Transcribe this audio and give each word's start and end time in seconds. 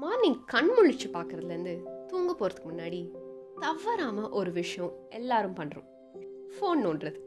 Morning 0.00 0.44
கண் 0.44 0.68
முழிச்சு 0.70 1.06
பார்க்குறதுலேருந்து 1.12 1.72
தூங்க 2.06 2.34
போகிறதுக்கு 2.38 2.68
முன்னாடி 2.68 3.10
தவறாமல் 3.58 4.30
ஒரு 4.30 4.52
விஷயம் 4.52 4.92
எல்லாரும் 5.08 5.54
பண்ணுறோம் 5.54 5.88
ஃபோன் 6.50 6.80
நோண்டுறது. 6.84 7.18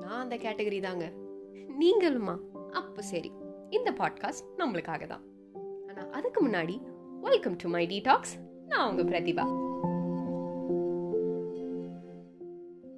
நான் 0.00 0.20
அந்த 0.20 0.36
கேட்டகரி 0.36 0.80
தாங்க. 0.80 1.12
நீங்களுமா? 1.80 2.34
அப்போ 2.70 3.02
சரி. 3.02 3.32
இந்த 3.70 3.90
பாட்காஸ்ட் 3.90 4.50
நம்மளுக்காக 4.58 5.06
தான். 5.06 5.24
ஆனால் 5.88 6.10
அதுக்கு 6.10 6.48
முன்னாடி 6.48 6.76
வெல்கம் 7.20 7.56
டு 7.56 7.68
மை 7.68 7.86
டீடாக்ஸ் 7.86 8.34
நான் 8.66 8.90
உங்கள் 8.90 9.04
பிரதிபா. 9.04 9.44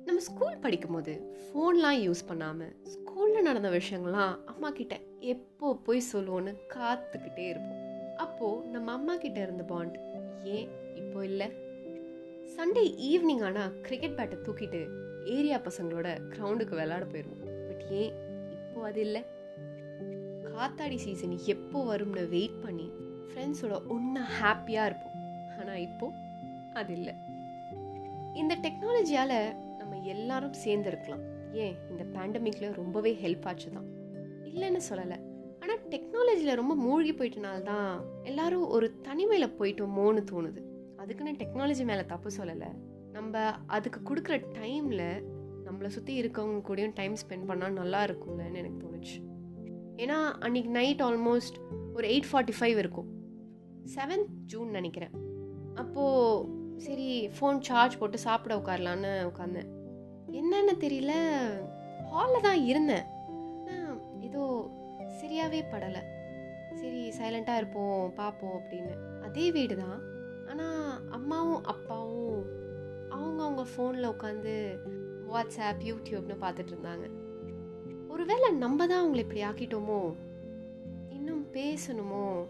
நம்ம 0.04 0.18
ஸ்கூல் 0.18 0.58
படிக்கும்போது 0.58 1.14
ஃபோன்லாம் 1.44 2.02
யூஸ் 2.06 2.26
பண்ணாமல் 2.26 2.76
ஸ்கூலில் 2.84 3.42
நடந்த 3.42 3.70
விஷயங்கள்லாம் 3.70 4.44
அம்மா 4.44 4.70
கிட்ட 4.70 5.00
எப்போ 5.18 5.74
போய் 5.74 6.02
சொல்லுவோன்னு 6.12 6.54
காத்துக்கிட்டே 6.74 7.48
இருப்போம். 7.48 7.83
அப்போது 8.16 8.68
நம்ம 8.68 8.92
அம்மா 8.92 9.16
கிட்ட 9.16 9.40
இருந்த 9.40 9.62
பாண்ட் 9.62 9.98
ஏன் 10.42 10.68
இப்போ 10.94 11.24
இல்லை? 11.24 11.50
சண்டே 12.56 12.82
ஈவினிங் 13.10 13.44
ஆனால் 13.44 13.80
கிரிக்கெட் 13.80 14.16
பேட்டை 14.18 14.36
தூக்கிட்டு 14.42 14.88
ஏரியா 15.24 15.60
பசங்களோட 15.60 16.08
கிரவுண்டுக்கு 16.28 16.70
விளையாட 16.70 17.04
போயிடுவோம் 17.04 17.42
பட் 17.68 17.84
ஏன் 17.90 18.12
இப்போ 18.50 18.84
அது 18.84 19.00
இல்லை? 19.00 19.24
காத்தாடி 20.44 20.96
சீசன் 20.96 21.38
எப்போ 21.44 21.96
வரும்னு 21.96 22.28
வெயிட் 22.28 22.62
பண்ணி 22.62 22.92
ஃப்ரெண்ட்ஸோட 23.28 23.86
ஒன்றா 23.88 24.24
ஹாப்பியாக 24.40 24.84
இருப்போம். 24.84 25.16
ஆனால் 25.58 25.76
இப்போ 25.76 26.12
அது 26.72 26.92
இல்லை. 26.92 27.14
இந்த 28.34 28.56
டெக்னாலஜியால் 28.56 29.56
நம்ம 29.78 29.96
எல்லாரும் 29.96 30.54
சேர்ந்துருக்கலாம். 30.64 31.24
ஏன்? 31.52 31.74
இந்த 31.90 32.04
பேண்டமிக்ல 32.04 32.74
ரொம்பவே 32.74 33.18
ஹெல்ப் 33.22 33.46
ஆச்சு 33.46 33.70
தான் 33.72 33.88
இல்லைன்னு 34.44 34.80
சொல்லலை. 34.90 35.23
ஆனால் 35.64 35.88
டெக்னாலஜியில் 35.88 36.54
ரொம்ப 36.54 36.74
மூழ்கி 36.74 37.12
போயிட்டனால்தான் 37.12 38.00
எல்லாரும் 38.22 38.68
ஒரு 38.68 39.00
தனிமையில் 39.00 39.54
போயிட்டோமோன்னு 39.58 40.24
தோணுது. 40.30 40.62
அதுக்குன்னு 40.96 41.32
டெக்னாலஜி 41.32 41.84
மேலே 41.84 42.04
தப்பு 42.04 42.30
சொல்லலை. 42.36 42.74
நம்ம 43.12 43.52
அதுக்கு 43.66 44.14
கொடுக்குற 44.14 44.44
டைமில் 44.52 45.22
நம்மளை 45.66 45.86
சுற்றி 45.86 46.22
இருக்கவங்க 46.22 46.62
கூடயும் 46.68 46.90
டைம் 46.94 47.14
ஸ்பெண்ட் 47.14 47.50
பண்ணால் 47.50 47.70
நல்லா 47.70 48.04
இருக்கும்லன்னு 48.04 48.54
எனக்கு 48.54 48.86
தோணுச்சு. 48.86 49.22
ஏன்னா 49.96 50.16
அன்றைக்கி 50.40 50.68
நைட் 50.68 51.00
ஆல்மோஸ்ட் 51.00 51.56
ஒரு 51.94 52.08
எயிட் 52.08 52.24
ஃபார்ட்டி 52.32 52.52
ஃபைவ் 52.60 52.76
இருக்கும். 52.76 53.08
செவன்த் 53.94 54.26
ஜூன் 54.46 54.70
நினைக்கிறேன். 54.70 55.10
அப்போது 55.74 56.48
சரி 56.76 57.30
ஃபோன் 57.40 57.60
சார்ஜ் 57.60 57.98
போட்டு 57.98 58.18
சாப்பிட 58.18 58.56
உட்காரலான்னு 58.56 59.32
உட்காந்தேன் 59.34 59.68
என்னென்னு 60.30 60.76
தெரியல. 60.78 61.10
ஹாலில் 62.04 62.42
தான் 62.42 62.64
இருந்தேன். 62.64 63.12
சரியாகவே 65.44 65.62
படலை. 65.70 66.02
சரி 66.74 67.12
சைலண்ட்டாக 67.18 67.56
இருப்போம் 67.56 68.14
பார்ப்போம் 68.14 68.60
அப்படின்னு. 68.60 69.20
அதே 69.22 69.52
வீடு 69.52 69.76
தான். 69.76 70.00
ஆனால் 70.46 71.08
அம்மாவும் 71.08 71.64
அப்பாவும் 71.64 72.44
அவங்க 73.10 73.42
அவங்க 73.42 73.62
ஃபோனில் 73.62 74.12
உட்காந்து 74.12 74.54
வாட்ஸ்அப் 75.32 75.82
யூடியூப்னு 75.84 76.36
பார்த்துட்டு 76.40 76.72
இருந்தாங்க. 76.74 77.06
ஒருவேளை 78.08 78.50
நம்ம 78.52 78.86
தான் 78.86 79.02
அவங்கள 79.04 79.16
இப்படி 79.16 79.42
ஆக்கிட்டோமோ? 79.42 80.14
இன்னும் 81.08 81.46
பேசணுமோ? 81.52 82.46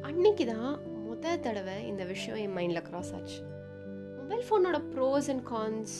அன்னைக்கு 0.00 0.46
தான் 0.46 0.78
முத 1.08 1.40
தடவை 1.40 1.86
இந்த 1.86 2.04
விஷயம் 2.04 2.40
என் 2.40 2.56
மைண்டில் 2.56 2.86
க்ராஸ் 2.90 3.14
ஆச்சு. 3.14 3.38
மொபைல் 4.16 4.44
ஃபோனோட 4.50 4.80
ப்ரோஸ் 4.94 5.30
அண்ட் 5.30 5.46
கான்ஸ் 5.48 5.98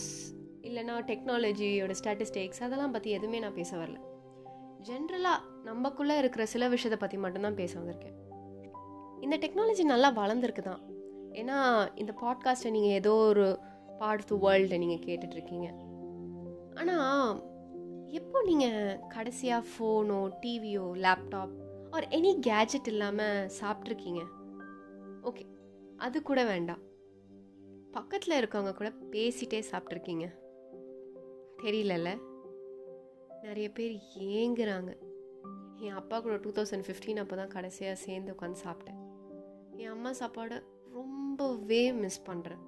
இல்லைனா 0.62 0.96
டெக்னாலஜியோட 1.10 1.94
ஸ்டாட்டிஸ்டிக்ஸ் 2.04 2.62
அதெல்லாம் 2.62 2.90
பற்றி 2.90 3.10
எதுவுமே 3.10 3.38
நான் 3.38 3.54
பேச 3.54 3.76
வரல. 3.76 3.96
ஜென்ரலாக 4.88 5.42
நம்மக்குள்ளே 5.64 6.18
இருக்கிற 6.18 6.46
சில 6.46 6.68
விஷயத்தை 6.68 6.98
பற்றி 7.00 7.18
மட்டும்தான் 7.18 7.54
பேச 7.54 7.80
வந்திருக்கேன். 7.80 8.16
இந்த 9.20 9.36
டெக்னாலஜி 9.36 9.84
நல்லா 9.84 10.12
வளர்ந்துருக்கு 10.12 10.62
தான் 10.62 10.82
ஏன்னா 11.32 11.88
இந்த 11.94 12.14
பாட்காஸ்ட்டை 12.20 12.70
நீங்கள் 12.70 12.90
ஏதோ 12.90 13.12
ஒரு 13.12 13.58
பார்ட் 13.98 14.20
ஆஃப் 14.20 14.28
த 14.28 14.48
வேர்ல்டை 14.48 14.78
நீங்கள் 14.78 15.05
கேட்டுட்ருக்கீங்க 15.06 15.68
ஆனால் 16.74 17.42
எப்போ 18.06 18.42
நீங்கள் 18.42 19.00
கடைசியாக 19.08 19.67
ஃபோனோ 19.67 20.30
டிவியோ 20.42 20.86
லேப்டாப் 20.95 21.55
ஆர் 21.90 22.08
எனி 22.08 22.39
கேஜெட் 22.46 22.86
இல்லாமல் 22.86 23.51
சாப்பிட்ருக்கீங்க 23.61 24.22
ஓகே 25.22 25.46
அது 25.96 26.22
கூட 26.22 26.45
வேண்டாம். 26.45 26.83
பக்கத்தில் 27.92 28.45
இருக்கவங்க 28.45 28.74
கூட 28.74 28.92
பேசிகிட்டே 29.11 29.62
சாப்பிட்ருக்கீங்க 29.70 30.27
தெரியலல்ல? 31.62 32.11
நிறைய 33.44 33.68
பேர் 33.72 33.94
ஏங்குறாங்க. 34.34 34.90
என் 35.84 35.96
அப்பா 36.00 36.16
கூட 36.20 36.34
டூ 36.36 36.50
தௌசண்ட் 36.50 36.84
ஃபிஃப்டீன் 36.86 37.20
அப்போ 37.22 37.36
தான் 37.36 37.52
கடைசியாக 37.55 37.96
சேர்ந்து 38.05 38.34
உட்காந்து 38.34 38.58
சாப்பிட்டேன். 38.66 39.00
என் 39.77 39.92
அம்மா 39.94 40.10
சாப்பாடை 40.20 40.58
ரொம்பவே 40.94 41.92
மிஸ் 41.92 42.27
பண்ணுறேன் 42.27 42.62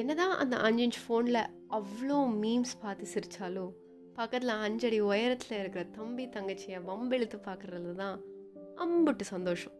என்ன 0.00 0.14
தான் 0.14 0.34
அந்த 0.42 0.56
அஞ்சு 0.56 0.82
இன்ச் 0.86 1.00
ஃபோனில் 1.02 1.40
அவ்வளோ 1.78 2.18
மீம்ஸ் 2.42 2.74
பார்த்து 2.80 3.06
சிரித்தாலும் 3.14 3.72
பக்கத்தில் 4.14 4.54
அஞ்சடி 4.66 4.98
உயரத்தில் 5.10 5.58
இருக்கிற 5.58 5.84
தம்பி 5.98 6.24
தங்கச்சியை 6.26 6.78
வம்பெழுத்து 6.84 7.38
பார்க்குறது 7.48 7.92
தான் 7.94 8.16
அம்புட்டு 8.84 9.24
சந்தோஷம். 9.34 9.74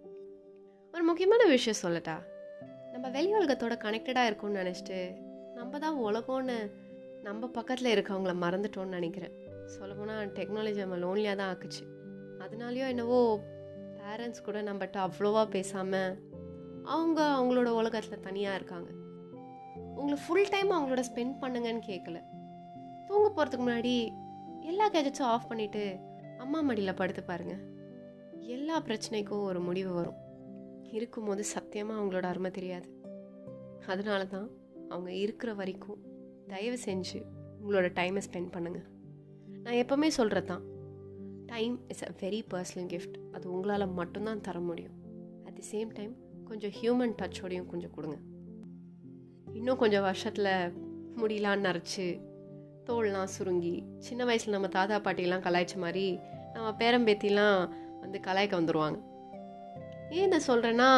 ஒரு 0.95 1.03
முக்கியமான 1.03 1.43
விஷயம் 1.47 1.83
சொல்லட்டா? 1.83 2.17
நம்ம 2.93 3.07
வெளி 3.09 3.33
உலகத்தோட 3.35 3.77
கனெக்டடாக 3.85 4.29
இருக்கோம்னு 4.31 4.61
நினச்சிட்டு 4.63 4.99
நம்ம 5.55 5.79
தான் 5.79 5.99
உலகம்னு 5.99 6.59
நம்ம 7.23 7.47
பக்கத்தில் 7.49 7.93
இருக்கவங்கள 7.95 8.33
மறந்துட்டோம்னு 8.45 8.97
நினைக்கிறேன். 8.99 9.35
சொல்லப்போனால் 9.73 10.27
டெக்னாலஜி 10.27 10.81
நம்ம 10.85 10.97
லோன்லியாக 10.97 11.37
தான் 11.37 11.51
ஆக்குச்சு. 11.55 11.83
அதனாலையோ 12.39 12.87
என்னவோ 12.89 13.41
பேரண்ட்ஸ் 13.99 14.45
கூட 14.45 14.63
நம்மகிட்ட 14.63 14.99
அவ்வளோவா 15.07 15.49
பேசாமல் 15.49 16.17
அவங்க 16.83 17.21
அவங்களோட 17.37 17.69
உலகத்தில் 17.69 18.21
தனியாக 18.21 18.57
இருக்காங்க. 18.57 18.91
உங்களை 19.97 20.19
ஃபுல் 20.27 20.51
டைம் 20.51 20.71
அவங்களோட 20.71 21.03
ஸ்பெண்ட் 21.11 21.37
பண்ணுங்கன்னு 21.43 21.83
கேட்கல 21.91 22.21
தூங்க 23.07 23.29
போகிறதுக்கு 23.29 23.67
முன்னாடி 23.67 23.95
எல்லா 24.61 24.91
கேஜெட்ஸும் 24.91 25.31
ஆஃப் 25.33 25.51
பண்ணிவிட்டு 25.51 26.01
அம்மா 26.39 26.61
மடியில் 26.61 26.95
படுத்து 26.95 27.23
பாருங்கள் 27.23 27.63
எல்லா 28.57 28.81
பிரச்சனைக்கும் 28.81 29.43
ஒரு 29.43 29.61
முடிவு 29.61 29.93
வரும். 29.93 30.19
இருக்கும்போது 30.91 31.45
சத்தியமாக 31.45 32.01
அவங்களோட 32.01 32.23
அருமை 32.23 32.51
தெரியாது. 32.51 32.89
அதனால 33.87 34.25
தான் 34.25 34.51
அவங்க 34.89 35.13
இருக்கிற 35.13 35.55
வரைக்கும் 35.55 36.03
தயவு 36.49 36.79
செஞ்சு 36.85 37.21
உங்களோட 37.61 37.89
டைமை 37.99 38.23
ஸ்பெண்ட் 38.27 38.53
பண்ணுங்கள் 38.53 38.89
நான் 39.65 39.79
எப்போவுமே 39.83 40.07
சொல்கிறது 40.07 40.47
தான் 40.47 40.65
time 41.47 41.75
is 41.89 42.05
a 42.05 42.11
very 42.23 42.41
personal 42.53 42.89
gift 42.93 43.17
அது 43.33 43.53
உங்களால் 43.53 43.87
மட்டும்தான் 43.89 44.41
தர 44.41 44.61
முடியும். 44.61 44.97
அட் 45.45 45.57
தி 45.61 45.65
சேம் 45.73 45.91
டைம் 45.93 46.13
கொஞ்சம் 46.45 46.71
ஹியூமன் 46.71 47.15
டச்சோடையும் 47.23 47.67
கொஞ்சம் 47.67 47.91
கொடுங்க. 47.91 48.17
இன்னும் 49.53 49.77
கொஞ்சம் 49.77 50.03
வருஷத்தில் 50.03 50.73
முடியலாம் 51.21 51.65
நரைச்சி 51.67 52.07
தோல்லாம் 52.89 53.25
சுருங்கி 53.25 53.85
சின்ன 53.99 54.25
வயசில் 54.25 54.53
நம்ம 54.53 54.69
தாத்தா 54.69 54.97
பாட்டிலாம் 55.01 55.45
கலாய்ச்ச 55.47 55.77
மாதிரி 55.77 56.07
நம்ம 56.53 56.69
பேரம்பேத்திலாம் 56.79 57.61
வந்து 58.01 58.21
கலாய்க்க 58.21 58.61
வந்துடுவாங்க 58.61 58.99
ஏன் 60.11 60.27
இதை 60.29 60.41
சொல்கிறேன்னா 60.47 60.91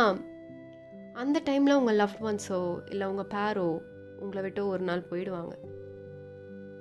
அந்த 1.12 1.42
டைமில் 1.44 1.74
உங்கள் 1.74 1.94
லவ் 1.94 2.16
ஒன்ஸோ 2.20 2.80
இல்லை 2.90 3.06
உங்கள் 3.08 3.30
பேரோ 3.34 3.68
உங்களை 4.18 4.42
விட்டு 4.42 4.66
ஒரு 4.66 4.82
நாள் 4.82 5.08
போயிடுவாங்க. 5.10 5.54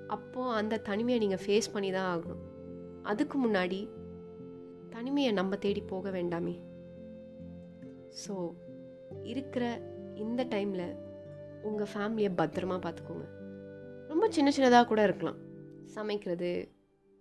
அப்போது 0.07 0.49
அந்த 0.49 0.77
தனிமையை 0.77 1.27
நீங்கள் 1.27 1.43
ஃபேஸ் 1.45 1.71
பண்ணி 1.73 1.91
தான் 1.91 2.09
ஆகணும். 2.13 2.43
அதுக்கு 3.03 3.47
முன்னாடி 3.47 3.89
தனிமையை 4.89 5.31
நம்ம 5.31 5.55
தேடி 5.55 5.81
போக 5.81 6.09
வேண்டாமே. 6.09 6.63
ஸோ 8.27 8.55
இருக்கிற 9.23 9.81
இந்த 10.15 10.43
டைமில் 10.43 10.97
உங்கள் 11.61 11.87
ஃபேமிலியை 11.93 12.31
பத்திரமா 12.37 12.79
பார்த்துக்கோங்க. 12.85 13.25
ரொம்ப 14.07 14.29
சின்ன 14.29 14.51
சின்னதாக 14.57 14.85
கூட 14.85 15.03
இருக்கலாம். 15.03 15.39
சமைக்கிறது 15.85 16.73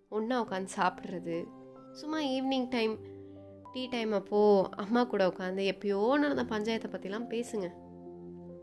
ஒன்றா 0.09 0.43
உட்காந்து 0.43 0.71
சாப்பிட்றது. 0.78 1.47
சும்மா 1.93 2.19
ஈவினிங் 2.19 2.69
டைம் 2.69 2.99
டீ 3.73 3.87
டைம் 3.87 4.12
அப்போது 4.12 4.69
அம்மா 4.71 5.05
கூட 5.05 5.28
உட்காந்து 5.28 5.62
எப்பயோ 5.73 6.19
நடந்த 6.19 6.44
பஞ்சாயத்தை 6.44 6.91
பற்றிலாம் 6.91 7.31
பேசுங்க. 7.31 7.69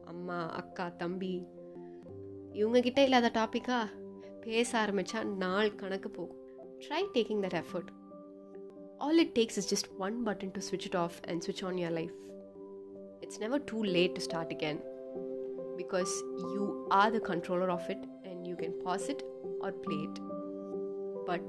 அம்மா 0.06 0.50
அக்கா 0.51 0.90
தம்பி 0.90 1.48
இவங்கக்கிட்ட 2.54 2.98
இல்லாத 2.98 3.31
டாப்பிக்கா 3.34 3.90
பேச 4.46 4.70
ஆரம்பித்தா 4.84 5.24
நாள் 5.44 5.76
கணக்கு 5.76 6.10
போகும். 6.10 6.40
Try 6.86 7.02
taking 7.16 7.42
that 7.46 7.58
effort 7.62 7.92
all 8.98 9.20
it 9.26 9.34
takes 9.40 9.60
is 9.62 9.70
just 9.74 9.90
one 9.98 10.18
button 10.28 10.54
to 10.58 10.62
ஸ்விட்ச் 10.70 10.88
இட் 10.90 11.00
ஆஃப் 11.06 11.18
அண்ட் 11.28 11.42
ஸ்விட்ச் 11.48 11.66
on 11.66 11.76
your 11.76 11.98
life 12.00 12.16
it's 13.20 13.40
never 13.40 13.64
too 13.64 13.84
late 13.98 14.12
to 14.12 14.24
start 14.30 14.56
again 14.58 14.82
because 15.82 16.14
you 16.54 16.64
are 16.98 17.10
the 17.16 17.22
controller 17.30 17.70
of 17.76 17.86
it 17.94 18.02
and 18.30 18.40
you 18.50 18.56
can 18.56 18.74
pause 18.84 19.06
it 19.14 19.22
or 19.64 19.70
play 19.86 19.98
it 20.08 20.18
but 21.30 21.46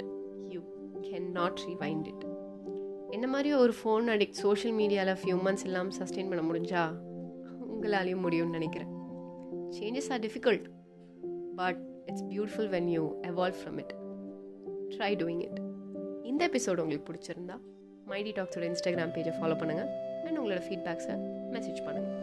you 0.53 0.61
cannot 1.09 1.55
rewind 1.69 2.05
it. 2.13 2.21
என்ன 3.11 3.27
மாதிரி 3.27 3.55
ஒரு 3.55 3.73
phone 3.81 4.07
addict 4.15 4.39
social 4.45 4.77
மீடியாவில் 4.77 5.19
few 5.23 5.37
months 5.47 5.65
இல்லாமல் 5.65 5.97
sustain 5.99 6.31
பண்ண 6.31 6.43
முடிஞ்சா 6.51 6.83
உங்களாலையும் 7.73 8.25
முடியும்னு 8.27 8.57
நினைக்கிறேன். 8.59 8.93
Changes 9.79 10.11
are 10.13 10.21
difficult 10.21 10.67
but 11.57 11.83
it's 12.13 12.25
beautiful 12.33 12.69
when 12.69 12.89
you 12.89 13.03
evolve 13.23 13.59
from 13.61 13.79
it 13.79 13.93
try 14.97 15.13
doing 15.17 15.43
it 15.43 15.59
இந்த 16.23 16.43
எபிசோடு 16.49 16.81
உங்களுக்கு 16.81 17.07
பிடிச்சிருந்தா 17.09 17.57
மைடி 18.07 18.33
டாக்ஸோட 18.37 18.65
இன்ஸ்டாகிராம் 18.71 19.13
பேஜை 19.15 19.35
ஃபாலோ 19.39 19.57
பண்ணுங்கள் 19.59 19.91
அண்ட் 20.25 20.39
உங்களோட 20.39 20.61
ஃபீட்பேக்ஸை 20.67 21.17
மெசேஜ் 21.53 21.81
பண்ணுங்கள் 21.87 22.19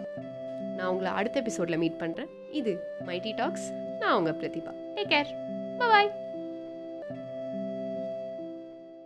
நான் 0.76 0.90
உங்களை 0.90 1.12
அடுத்த 1.12 1.38
எபிசோடில் 1.40 1.78
மீட் 1.78 2.00
பண்ணுறேன் 2.00 2.30
இது 2.52 2.74
மைட்டி 3.06 3.34
டாக்ஸ் 3.36 3.68
நான் 4.00 4.16
உங்கள் 4.18 4.38
பிரதிபா. 4.42 4.74
Take 4.96 5.12
care 5.12 5.32
bye 5.78 6.10